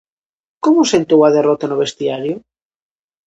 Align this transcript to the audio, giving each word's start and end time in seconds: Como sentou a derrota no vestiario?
Como 0.63 0.89
sentou 0.93 1.21
a 1.23 1.33
derrota 1.37 1.65
no 1.69 1.79
vestiario? 1.83 2.35